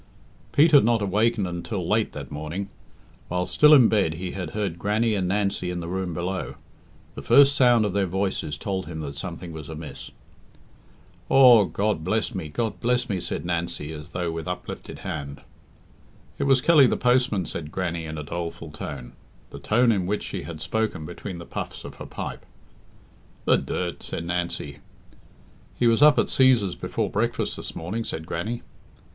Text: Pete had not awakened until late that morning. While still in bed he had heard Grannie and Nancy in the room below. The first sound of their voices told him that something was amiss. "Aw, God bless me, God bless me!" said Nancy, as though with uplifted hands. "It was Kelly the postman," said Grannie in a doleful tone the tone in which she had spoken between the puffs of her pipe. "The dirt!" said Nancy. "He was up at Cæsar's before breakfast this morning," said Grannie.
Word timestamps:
Pete 0.51 0.71
had 0.71 0.83
not 0.83 1.03
awakened 1.03 1.45
until 1.45 1.87
late 1.87 2.11
that 2.13 2.31
morning. 2.31 2.69
While 3.27 3.45
still 3.45 3.71
in 3.71 3.87
bed 3.87 4.15
he 4.15 4.31
had 4.31 4.49
heard 4.57 4.79
Grannie 4.79 5.13
and 5.13 5.27
Nancy 5.27 5.69
in 5.69 5.79
the 5.79 5.87
room 5.87 6.15
below. 6.15 6.55
The 7.13 7.21
first 7.21 7.53
sound 7.55 7.85
of 7.85 7.93
their 7.93 8.07
voices 8.07 8.57
told 8.57 8.87
him 8.87 9.01
that 9.01 9.15
something 9.15 9.51
was 9.51 9.69
amiss. 9.69 10.09
"Aw, 11.29 11.65
God 11.65 12.03
bless 12.03 12.33
me, 12.33 12.49
God 12.49 12.79
bless 12.79 13.09
me!" 13.09 13.19
said 13.21 13.45
Nancy, 13.45 13.91
as 13.93 14.09
though 14.09 14.31
with 14.31 14.47
uplifted 14.47 14.97
hands. 15.05 15.41
"It 16.39 16.45
was 16.45 16.61
Kelly 16.61 16.87
the 16.87 16.97
postman," 16.97 17.45
said 17.45 17.71
Grannie 17.71 18.05
in 18.05 18.17
a 18.17 18.23
doleful 18.23 18.71
tone 18.71 19.13
the 19.51 19.59
tone 19.59 19.91
in 19.91 20.07
which 20.07 20.23
she 20.23 20.41
had 20.41 20.61
spoken 20.61 21.05
between 21.05 21.37
the 21.37 21.45
puffs 21.45 21.85
of 21.85 21.97
her 21.97 22.07
pipe. 22.07 22.43
"The 23.45 23.57
dirt!" 23.59 24.01
said 24.01 24.25
Nancy. 24.25 24.79
"He 25.77 25.85
was 25.85 26.01
up 26.01 26.17
at 26.17 26.25
Cæsar's 26.25 26.73
before 26.73 27.11
breakfast 27.11 27.55
this 27.55 27.75
morning," 27.75 28.03
said 28.03 28.25
Grannie. 28.25 28.63